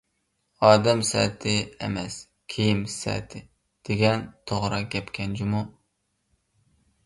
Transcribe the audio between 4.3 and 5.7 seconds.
توغرا گەپكەن جۇمۇ!